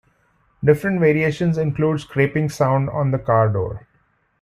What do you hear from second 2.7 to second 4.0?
on the car door.